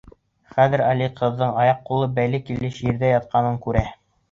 Хәҙер 0.53 0.81
Али 0.85 1.09
ҡыҙҙың 1.19 1.53
аяҡ-ҡулы 1.65 2.09
бәйле 2.17 2.41
килеш 2.49 2.83
ерҙә 2.89 3.15
ятҡанын 3.15 3.63
күрә. 3.69 3.89